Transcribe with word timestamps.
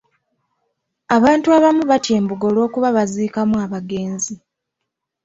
Abantu 1.15 1.47
abamu 1.57 1.83
batya 1.91 2.13
embugo 2.19 2.45
olw'okuba 2.49 2.89
baziikamu 2.97 3.55
abagenzi. 3.65 4.35